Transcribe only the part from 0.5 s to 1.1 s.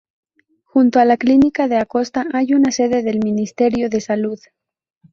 Junto a